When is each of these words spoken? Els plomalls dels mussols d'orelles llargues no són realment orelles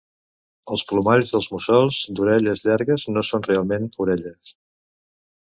Els 0.75 0.83
plomalls 0.91 1.33
dels 1.35 1.49
mussols 1.57 1.99
d'orelles 2.21 2.65
llargues 2.69 3.07
no 3.13 3.25
són 3.31 3.47
realment 3.51 3.89
orelles 4.07 4.55